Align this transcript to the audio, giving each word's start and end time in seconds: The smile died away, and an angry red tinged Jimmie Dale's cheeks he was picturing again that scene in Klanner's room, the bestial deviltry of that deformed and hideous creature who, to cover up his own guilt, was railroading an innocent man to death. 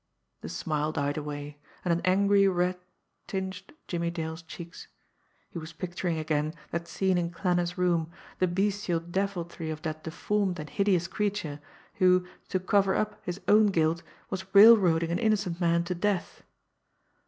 The 0.41 0.49
smile 0.49 0.91
died 0.91 1.15
away, 1.15 1.59
and 1.85 1.91
an 1.93 2.01
angry 2.03 2.47
red 2.47 2.79
tinged 3.27 3.61
Jimmie 3.87 4.09
Dale's 4.09 4.41
cheeks 4.41 4.87
he 5.51 5.59
was 5.59 5.73
picturing 5.73 6.17
again 6.17 6.55
that 6.71 6.87
scene 6.87 7.19
in 7.19 7.29
Klanner's 7.29 7.77
room, 7.77 8.09
the 8.39 8.47
bestial 8.47 8.99
deviltry 8.99 9.69
of 9.69 9.83
that 9.83 10.03
deformed 10.03 10.57
and 10.59 10.71
hideous 10.71 11.07
creature 11.07 11.59
who, 12.01 12.25
to 12.49 12.59
cover 12.59 12.95
up 12.95 13.21
his 13.23 13.41
own 13.47 13.67
guilt, 13.67 14.01
was 14.31 14.45
railroading 14.55 15.11
an 15.11 15.19
innocent 15.19 15.61
man 15.61 15.83
to 15.83 15.93
death. 15.93 16.41